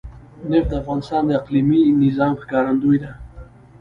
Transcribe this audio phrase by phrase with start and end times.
[0.49, 3.11] نفت د افغانستان د اقلیمي نظام ښکارندوی ده.